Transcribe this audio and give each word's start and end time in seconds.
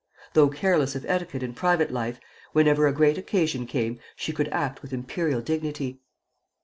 Though 0.33 0.49
careless 0.49 0.95
of 0.95 1.05
etiquette 1.05 1.43
in 1.43 1.53
private 1.53 1.91
life, 1.91 2.19
whenever 2.53 2.87
a 2.87 2.91
great 2.91 3.19
occasion 3.19 3.67
came, 3.67 3.99
she 4.15 4.33
could 4.33 4.47
act 4.47 4.81
with 4.81 4.93
imperial 4.93 5.41
dignity. 5.41 5.99